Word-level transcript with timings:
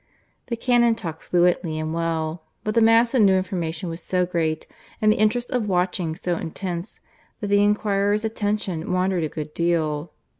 The 0.47 0.55
canon 0.57 0.95
talked 0.95 1.21
fluently 1.21 1.77
and 1.77 1.93
well; 1.93 2.41
but 2.63 2.73
the 2.73 2.81
mass 2.81 3.13
of 3.13 3.21
new 3.21 3.37
information 3.37 3.87
was 3.87 4.01
so 4.01 4.25
great, 4.25 4.65
and 4.99 5.11
the 5.11 5.15
interest 5.17 5.51
of 5.51 5.69
watching 5.69 6.15
so 6.15 6.37
intense, 6.37 6.99
that 7.39 7.49
the 7.49 7.61
enquirer's 7.63 8.25
attention 8.25 8.91
wandered 8.91 9.23
a 9.23 9.29
good 9.29 9.53
deal. 9.53 10.11